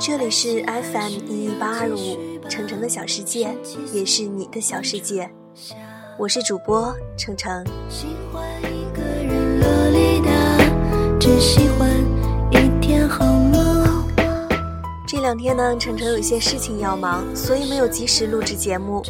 [0.00, 3.56] 这里是 FM 一一八二五，程程的小世界，
[3.92, 5.30] 也是你的小世界。
[6.18, 7.64] 我是主播程程。
[15.06, 19.02] 这两天呢，程程有一些事情要忙，所以没有及时录制节目。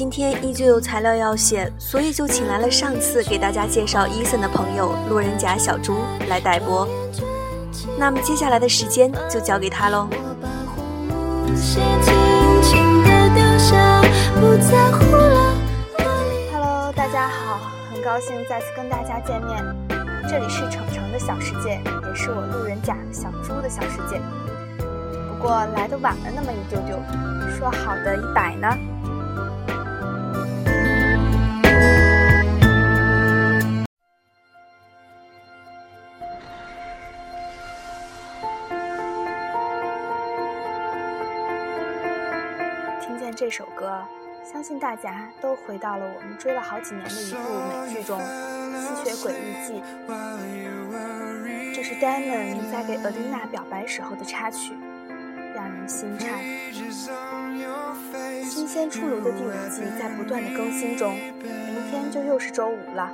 [0.00, 6.88] 今天依旧有材料要写，所以就请来了上次给大家介绍伊森的朋友路人甲小猪来代播。
[7.98, 10.08] 那么接下来的时间就交给他喽。
[16.50, 17.60] Hello，大家好，
[17.92, 19.62] 很高兴再次跟大家见面。
[20.30, 21.78] 这里是程程的小世界，
[22.08, 24.18] 也是我路人甲小猪的小世界。
[25.28, 26.98] 不过来的晚了那么一丢丢，
[27.58, 28.66] 说好的一百呢？
[43.40, 44.02] 这首歌，
[44.44, 47.38] 相信大家都回到了我们追了好几年的一部
[47.70, 49.80] 美剧中，《吸血鬼日记》。
[51.74, 54.74] 这是 Damon 在给 Adina 表白时候的插曲，
[55.54, 56.38] 让人心颤。
[58.44, 63.10] 新鲜出炉的第五季在不断的更新中，明天就又是周五了，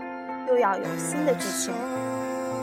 [0.49, 1.73] 又要有新的剧情。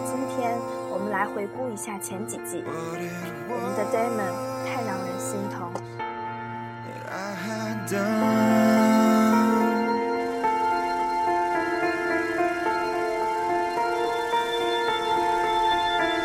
[0.05, 0.51] 今天
[0.91, 4.33] 我们来回顾一下前几季，我们的 Damon
[4.67, 5.62] 太让人心疼。
[7.85, 7.97] The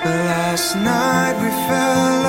[0.04, 2.27] last night we fell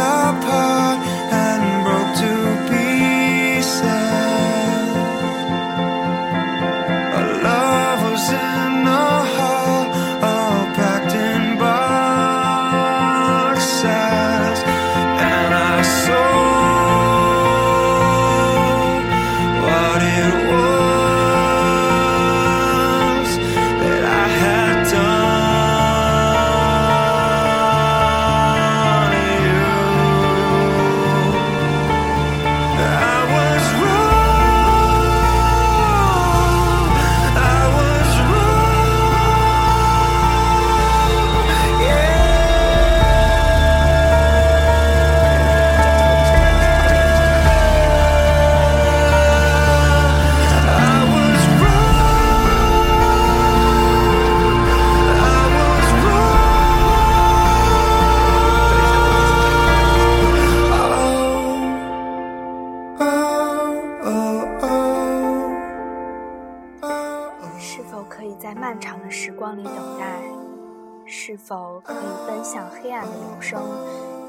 [71.11, 73.59] 是否可以奔向黑暗的永生，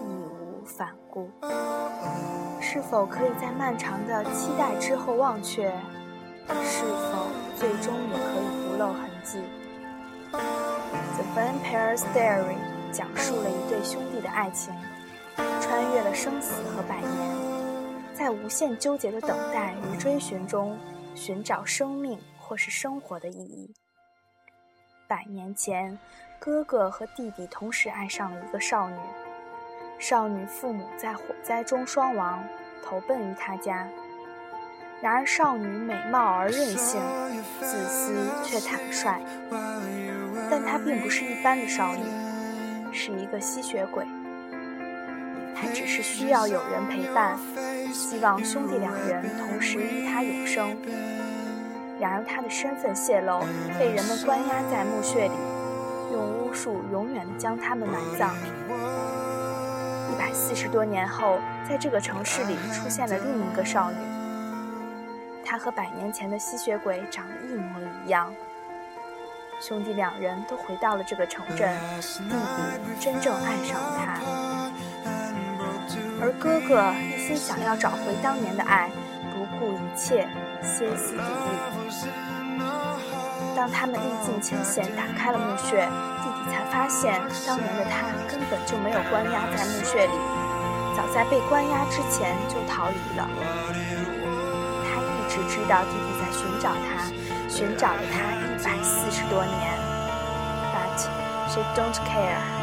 [0.00, 1.30] 义无反顾？
[2.58, 5.70] 是否可以在漫长的期待之后忘却？
[6.64, 9.42] 是否最终也可以不露痕迹
[10.32, 12.56] ？The Vampire's Diary
[12.90, 14.74] 讲述了一对兄弟的爱情，
[15.60, 20.78] 穿越了生死和百年，在无限纠结的等待与追寻中，
[21.14, 23.70] 寻找生命或是生活的意义。
[25.06, 25.98] 百年前。
[26.40, 28.96] 哥哥和弟弟同时爱上了一个少女，
[29.98, 32.42] 少女父母在火灾中双亡，
[32.82, 33.86] 投奔于他家。
[35.02, 36.98] 然而少女美貌而任性，
[37.60, 39.20] 自私却坦率。
[40.50, 42.04] 但她并不是一般的少女，
[42.90, 44.06] 是一个吸血鬼。
[45.54, 47.38] 她只是需要有人陪伴，
[47.92, 50.74] 希望兄弟两人同时与她永生。
[52.00, 53.40] 然而她的身份泄露，
[53.78, 55.34] 被人们关押在墓穴里。
[56.12, 58.34] 用巫术永远将他们埋葬。
[60.12, 61.38] 一百四十多年后，
[61.68, 63.96] 在这个城市里出现了另一个少女，
[65.44, 68.32] 她和百年前的吸血鬼长得一模一样。
[69.60, 72.34] 兄弟两人都回到了这个城镇，弟弟
[72.98, 74.20] 真正爱上了她，
[76.20, 78.90] 而哥哥一心想要找回当年的爱，
[79.32, 80.26] 不顾一切，
[80.62, 82.29] 歇斯底里。
[83.60, 85.86] 当他们历尽艰险打开了墓穴，
[86.22, 90.12] 弟弟才发现，当年的他根本就没有关押在墓穴里，
[90.96, 93.28] 早在被关押之前就逃离了。
[94.82, 97.04] 他一直知道弟弟在寻找他，
[97.50, 99.78] 寻找了他一百四十多年
[100.72, 100.96] ，but
[101.52, 102.59] she don't care。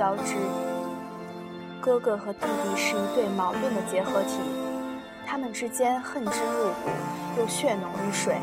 [0.00, 0.34] 交织
[1.78, 4.38] 哥哥和弟弟是一对矛盾的结合体，
[5.26, 6.90] 他们之间恨之入骨，
[7.38, 8.38] 又血浓于水。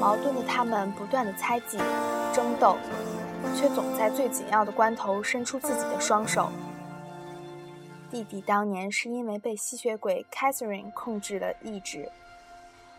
[0.00, 1.76] 矛盾的他们不断的猜忌、
[2.32, 2.78] 争斗，
[3.54, 6.48] 却总在最紧要的关头伸出自己的双手。
[8.10, 12.10] 弟弟当年是因为被吸血鬼 Catherine 控制了意志，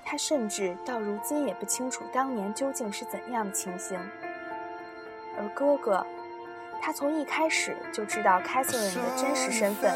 [0.06, 3.98] 他甚至到如今也不清楚当年究竟是怎样的情形。
[5.36, 6.06] 而哥哥，
[6.82, 9.92] 他从一开始就知道 Catherine 的真实身份，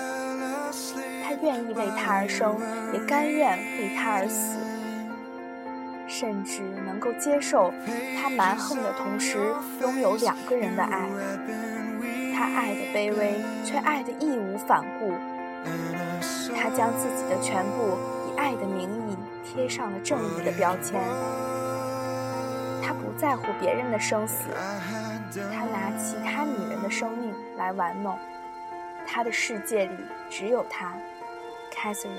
[1.24, 2.60] 他愿意为她而生，
[2.94, 4.58] 也甘愿为她而死。
[6.06, 7.74] 甚至能够接受
[8.22, 9.38] 他蛮横的同时
[9.82, 11.10] 拥有两个人的爱，
[12.36, 15.14] 他爱的卑微，却爱的义无反顾。
[16.56, 17.98] 他将自己的全部
[18.28, 21.02] 以爱的名义贴上了正义的标签。
[22.86, 24.50] 他不在乎别人的生死，
[25.52, 28.16] 他拿其他女人生命来玩弄。
[29.08, 29.98] 他的世界里
[30.30, 30.94] 只有他
[31.74, 32.12] ，Catherine。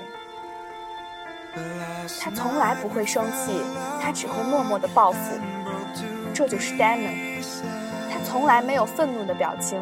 [2.19, 3.61] 他从来不会生气，
[4.01, 5.39] 他只会默默的报复。
[6.33, 7.41] 这就是 Damon。
[8.11, 9.81] 他从来没有愤怒的表情，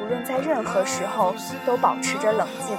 [0.00, 1.34] 无论在任何时候
[1.66, 2.74] 都保持着冷静。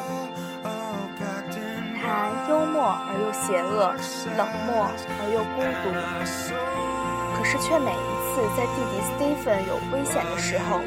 [2.01, 3.93] 他幽默而又邪恶，
[4.35, 4.89] 冷漠
[5.19, 5.93] 而又孤独。
[7.37, 10.81] 可是却每一次在弟弟 Stephen 有危险的时候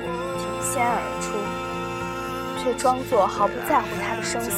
[0.63, 1.33] 先而出，
[2.63, 4.51] 却装作毫不在乎他的生死，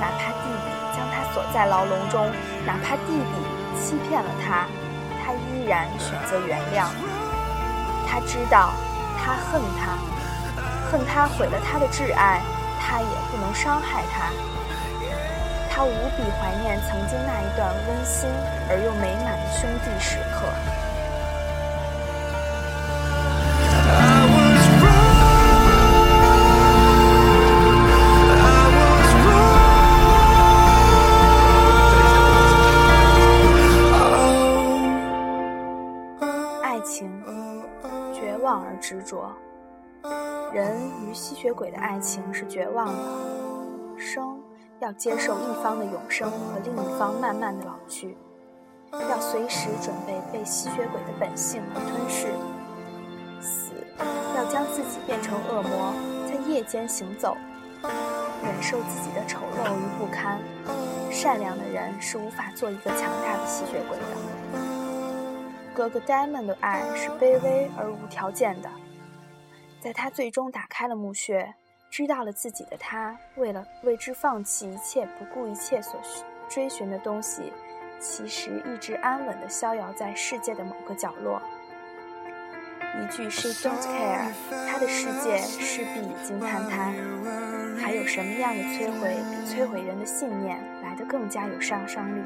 [0.00, 1.24] 哪怕弟弟将他。
[1.36, 2.32] 锁在牢笼中，
[2.64, 3.36] 哪怕弟弟
[3.76, 4.64] 欺骗了他，
[5.20, 6.88] 他依然选择原谅。
[8.08, 8.72] 他知道，
[9.20, 9.98] 他恨他，
[10.90, 12.40] 恨他毁了他的挚爱，
[12.80, 14.32] 他也不能伤害他。
[15.68, 18.30] 他无比怀念曾经那一段温馨
[18.70, 20.48] 而又美满的兄弟时刻。
[39.06, 39.32] 着，
[40.52, 42.92] 人与吸血鬼的爱情是绝望的。
[43.96, 44.38] 生
[44.80, 48.18] 要接受一方的永生和另一方慢慢的老去，
[48.92, 52.26] 要随时准备被吸血鬼的本性而吞噬。
[53.40, 53.72] 死
[54.36, 55.94] 要将自己变成恶魔，
[56.26, 57.36] 在夜间行走，
[58.42, 60.40] 忍受自己的丑陋与不堪。
[61.10, 64.04] 善良的人是无法做一个强大的吸血鬼的。
[65.74, 68.68] 哥哥 Diamond 的爱是卑微而无条件的，
[69.80, 71.54] 在他最终打开了墓穴，
[71.90, 76.00] 知道了自己的他，为了为之放弃一切，不顾一切所
[76.48, 77.52] 追寻的东西，
[78.00, 81.40] 其实一直安稳地逍遥在世界的某个角落。
[82.98, 86.92] 一句 She don't care，他的世界势必已经坍塌。
[87.78, 92.22] 还有什么样的摧毁，比摧毁人的信念来得更加有杀伤力？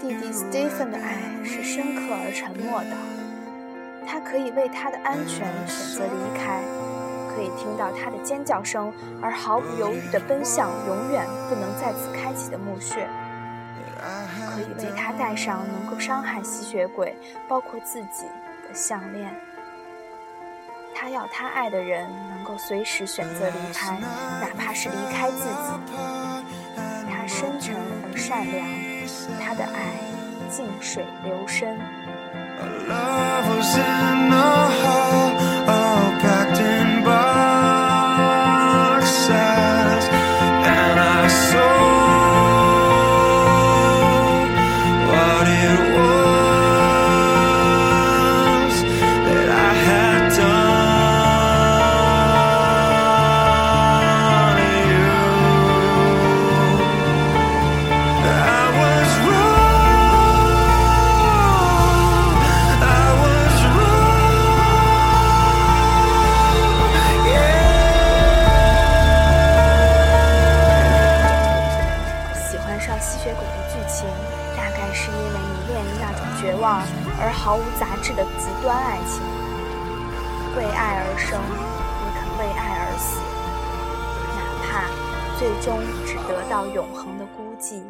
[0.00, 2.96] 弟弟 Stephen 的爱是深刻而沉默的，
[4.10, 6.62] 他可以为他的安全选择离开，
[7.28, 13.06] 可以听到他的尖叫声而毫不犹豫地奔向永远不能再次开启的墓穴，
[14.50, 17.14] 可以为他戴上能够伤害吸血鬼，
[17.46, 18.24] 包括自己
[18.66, 19.30] 的项链。
[20.94, 23.98] 他要他爱的人能够随时选择离开，
[24.40, 26.02] 哪怕是离开自己。
[27.10, 28.66] 他深沉而善良。
[29.40, 29.94] 他的爱
[30.50, 31.78] 静水流深。
[34.82, 35.27] 毫
[85.38, 87.80] 最终只得到永恒的孤寂。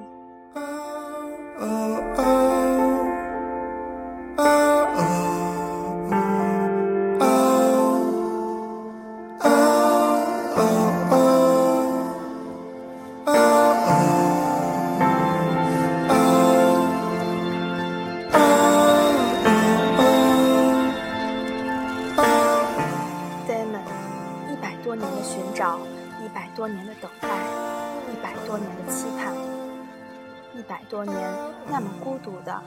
[30.68, 31.16] 百多年
[31.66, 32.62] 那么孤独的，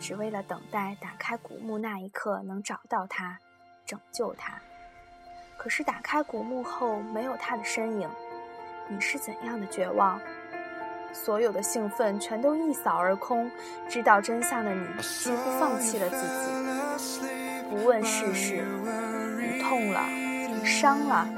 [0.00, 3.38] 只为了等待打开古墓那一刻能找到他，
[3.84, 4.54] 拯救他。
[5.56, 8.08] 可是打开古墓后没有他的身影，
[8.88, 10.20] 你是怎样的绝望？
[11.12, 13.50] 所有的兴奋全都一扫而空，
[13.88, 18.64] 知道真相的你几乎放弃了自己，不问世事。
[19.38, 21.28] 你痛了，你伤了，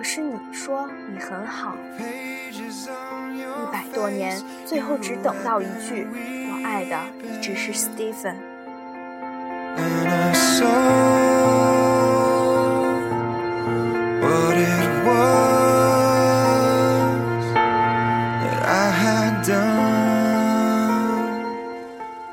[0.00, 1.76] 可是你说你很好。
[1.98, 6.08] 一百多年，最后只等到一句：
[6.48, 8.34] 我爱的一直是 Stephen。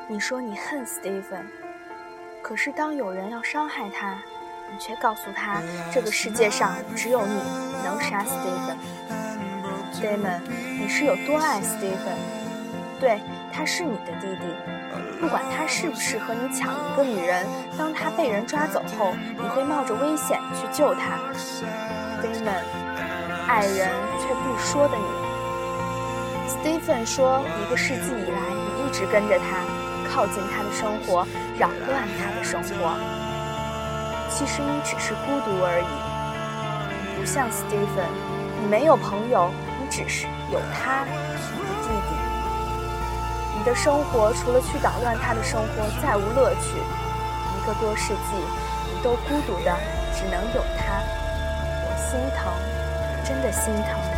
[0.08, 1.44] 你说你恨 Stephen，
[2.40, 4.16] 可是当有人要伤害他，
[4.70, 7.40] 你却告诉他这个世界上只有你
[7.84, 8.76] 能杀 Stephen。
[10.00, 10.40] Damon，
[10.78, 12.18] 你是有多爱 Stephen？
[13.00, 13.20] 对，
[13.52, 14.44] 他是你的弟弟，
[15.20, 17.46] 不管他是不是和你抢一个女人，
[17.76, 21.18] 当他被人抓走后，你会冒着危险去救他。
[22.22, 22.62] Damon，
[23.48, 25.04] 爱人却不说的你。
[26.48, 28.40] Stephen 说，一个世纪以来，
[28.76, 29.64] 你一直跟着他。
[30.10, 31.26] 靠近他的生活，
[31.58, 32.96] 扰乱他的生活。
[34.38, 35.90] 其实你只是孤独而已，
[37.10, 38.06] 你不像 Stephen，
[38.62, 39.50] 你没有朋友，
[39.82, 42.14] 你只是有他，你的弟弟。
[43.58, 46.78] 你的生活除了去捣乱他的生活，再无乐趣。
[46.78, 48.38] 一个多世纪，
[48.94, 49.74] 你都孤独的，
[50.14, 51.02] 只能有他。
[51.82, 52.54] 我心疼，
[53.24, 54.17] 真的心疼。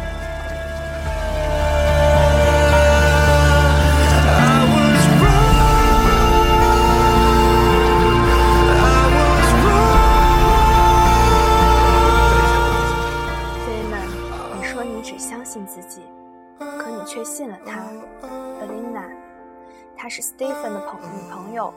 [20.11, 21.73] 是 Stephen 的朋女朋友，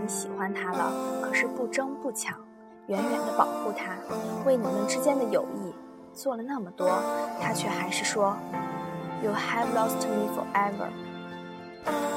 [0.00, 2.38] 你喜欢她了，可是不争不抢，
[2.86, 3.96] 远远的保护她，
[4.46, 5.74] 为你们之间的友谊
[6.14, 6.88] 做了那么多，
[7.42, 8.36] 她却还是说
[9.24, 10.88] ，You have lost me forever。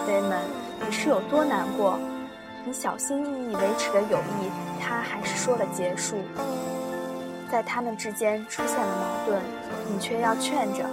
[0.08, 0.46] Damon，
[0.86, 1.98] 你是有多难过？
[2.64, 6.18] 你小心翼翼维持的友谊，他还是说了结束。
[7.52, 9.42] 在他们之间出现了矛盾，
[9.92, 10.86] 你却要劝着，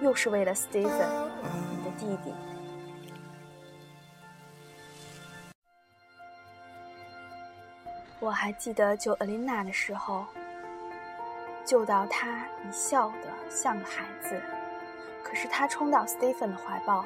[0.00, 1.08] 又是为了 Stephen，
[1.72, 2.32] 你的弟弟。
[8.22, 10.24] 我还记得救艾琳娜的时候，
[11.64, 12.28] 救到她，
[12.62, 14.40] 你笑得像个孩子。
[15.24, 17.04] 可是她冲到 Stephen 的怀抱，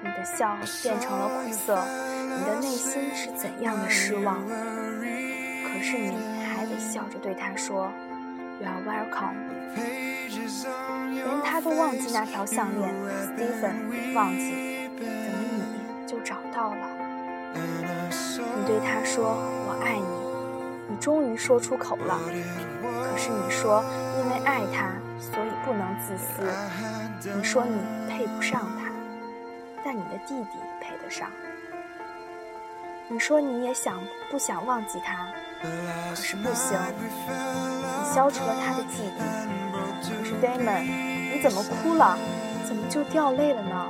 [0.00, 1.84] 你的笑变成了苦涩，
[2.28, 4.40] 你的内心是怎样的失望？
[4.46, 7.90] 可是你还得笑着对他说
[8.60, 9.34] ：“You are welcome。”
[11.12, 12.94] 连他都忘记那条项链
[13.26, 17.03] ，Stephen 也忘记，怎么你就找到了？
[17.54, 19.74] 你对他说我。
[19.84, 20.06] 爱你，
[20.88, 22.18] 你终于说出口了。
[22.22, 23.84] 可是你说，
[24.18, 26.42] 因为爱他，所以不能自私。
[27.36, 27.76] 你说你
[28.08, 28.90] 配不上他，
[29.84, 31.28] 但你的弟弟配得上。
[33.08, 35.26] 你说你也想不想忘记他，
[35.60, 36.78] 可是不行。
[36.98, 39.20] 你消除了他的记忆。
[40.00, 40.82] 可是 Damon，
[41.34, 42.16] 你怎么哭了？
[42.66, 43.86] 怎么就掉泪了呢？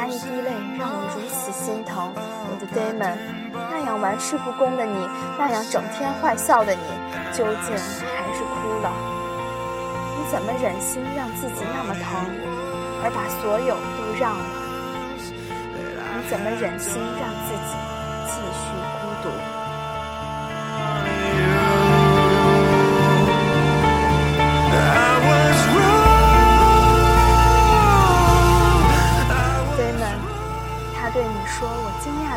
[0.00, 3.20] 那一滴泪让我如此心疼，我的 Damon。
[3.52, 5.06] 那样玩世不恭的你，
[5.38, 6.80] 那样整天坏笑的你，
[7.36, 7.76] 究竟
[8.16, 8.88] 还是哭了？
[10.16, 12.16] 你怎么忍心让自己那么疼，
[13.04, 14.44] 而把所有都让了？
[16.16, 17.76] 你怎么忍心让自己
[18.24, 18.72] 继续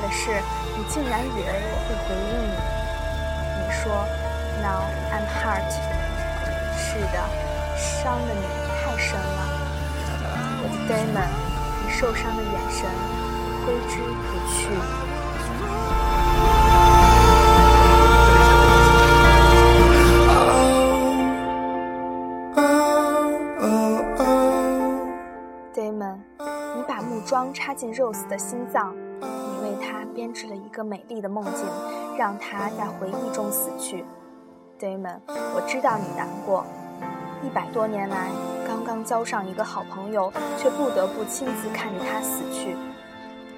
[0.02, 0.42] 的是，
[0.78, 2.56] 你竟然以为我会回应你。
[3.60, 3.82] 你说
[4.62, 5.72] ，Now I'm hurt。
[6.76, 7.18] 是的，
[7.76, 8.42] 伤的你
[8.80, 9.42] 太深了。
[10.62, 11.32] 我的 Damon，
[11.84, 12.86] 你受伤的眼神
[13.66, 14.54] 挥之不去。
[25.74, 26.18] Damon，
[26.76, 28.96] 你把木桩插进 Rose 的心脏。
[30.14, 31.66] 编织了一个美丽的梦境，
[32.18, 34.06] 让他在回忆中死去。
[34.80, 36.66] Damon，我知道你难过。
[37.44, 38.30] 一百多年来，
[38.68, 42.76] 刚刚交上一个好朋友，却不得不亲自看着他死去。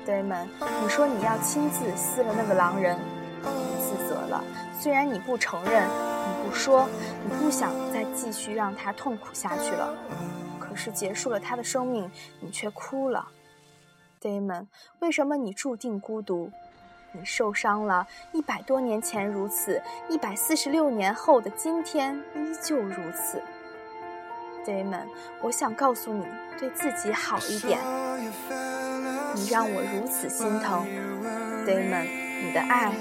[0.06, 0.48] Damon，
[0.82, 2.98] 你说你要亲自撕了那个狼人，
[3.44, 4.44] 你自责了，
[4.80, 6.88] 虽然你不承认，你不说，
[7.24, 9.94] 你不想再继续让他痛苦下去了，
[10.60, 12.10] 可是结束了他的生命，
[12.40, 13.28] 你却哭了。
[14.26, 14.66] Damon，
[15.02, 16.50] 为什么你注定孤独？
[17.12, 19.80] 你受伤了，一百多年前如此，
[20.10, 23.40] 一百四十六年后的今天依旧如此。
[24.66, 25.06] Damon，
[25.44, 26.26] 我想告诉你，
[26.58, 27.80] 对自己好一点。
[29.36, 30.88] 你让我如此心疼
[31.68, 32.08] ，Damon，
[32.42, 32.92] 你的爱，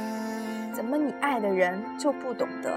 [0.75, 2.71] 怎么你爱的人就不懂得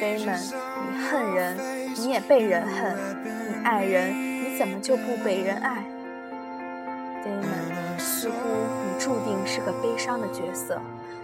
[0.00, 0.42] ？Damon，
[0.90, 1.56] 你恨人，
[1.94, 5.84] 你也被人恨；你爱人，你怎么就不被人爱
[8.28, 8.48] 似乎
[8.84, 10.78] 你注定是个悲伤的角色，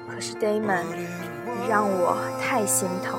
[0.08, 0.84] 可是 Damon，
[1.44, 3.18] 你让我太心疼。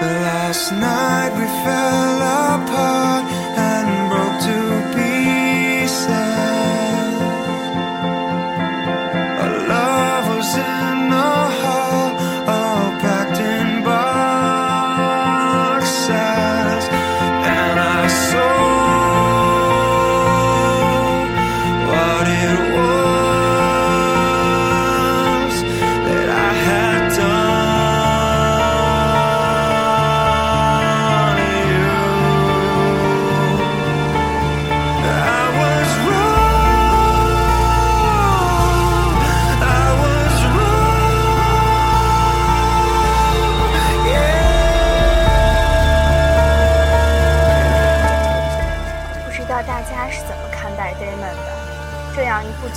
[0.00, 3.07] Last night we fell apart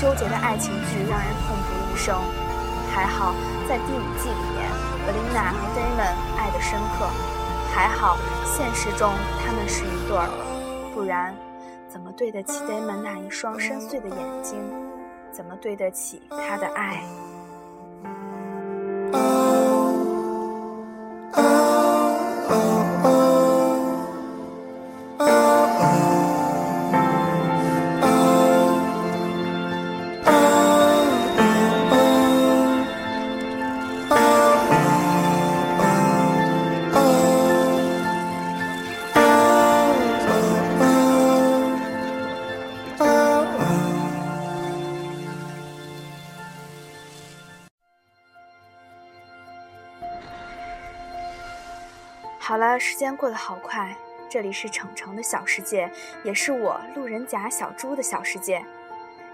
[0.02, 2.20] 纠结的爱情剧让人痛不欲生，
[2.92, 3.36] 还好
[3.70, 4.68] 在第五季里面，
[5.06, 7.06] 贝琳娜和 Damon 爱得深刻，
[7.72, 9.14] 还好现实中
[9.46, 10.28] 他们是一对儿，
[10.96, 11.36] 不然
[11.88, 14.58] 怎么对得起 Damon 那一双深邃的眼睛，
[15.32, 17.04] 怎么对得起他的爱？
[52.62, 53.95] 了，时间过得好快，
[54.30, 55.91] 这里是程程的小世界，
[56.24, 58.63] 也是我路人甲小猪的小世界。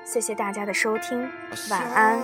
[0.06, 1.30] 谢谢大家的收听，
[1.70, 2.18] 晚安。